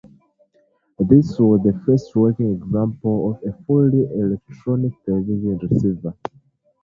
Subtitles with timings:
[0.97, 6.15] This was the first working example of a fully electronic television receiver.